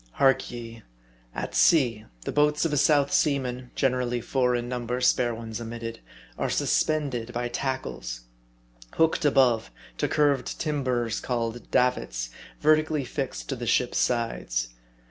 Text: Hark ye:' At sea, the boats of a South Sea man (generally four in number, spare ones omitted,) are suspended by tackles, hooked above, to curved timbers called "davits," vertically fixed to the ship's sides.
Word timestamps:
Hark 0.13 0.49
ye:' 0.49 0.81
At 1.35 1.53
sea, 1.53 2.05
the 2.21 2.31
boats 2.31 2.65
of 2.65 2.73
a 2.73 2.75
South 2.75 3.13
Sea 3.13 3.37
man 3.37 3.69
(generally 3.75 4.19
four 4.19 4.55
in 4.55 4.67
number, 4.67 4.99
spare 4.99 5.35
ones 5.35 5.61
omitted,) 5.61 5.99
are 6.39 6.49
suspended 6.49 7.31
by 7.33 7.47
tackles, 7.49 8.21
hooked 8.93 9.25
above, 9.25 9.69
to 9.99 10.07
curved 10.07 10.59
timbers 10.59 11.19
called 11.19 11.69
"davits," 11.69 12.31
vertically 12.61 13.05
fixed 13.05 13.47
to 13.49 13.55
the 13.55 13.67
ship's 13.67 13.99
sides. 13.99 14.69